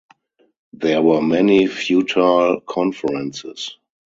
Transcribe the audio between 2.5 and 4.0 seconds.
conferences.